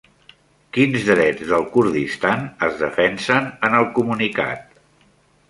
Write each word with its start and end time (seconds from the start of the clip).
Quins 0.77 1.03
drets 1.09 1.51
del 1.51 1.65
Kurdistan 1.75 2.47
es 2.69 2.81
defensen 2.81 3.53
en 3.71 3.79
el 3.83 3.87
comunicat? 4.01 4.67